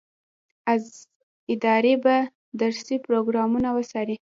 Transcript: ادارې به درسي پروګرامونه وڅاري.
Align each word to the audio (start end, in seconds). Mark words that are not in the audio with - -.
ادارې 1.53 1.93
به 2.03 2.15
درسي 2.61 2.95
پروګرامونه 3.05 3.69
وڅاري. 3.71 4.15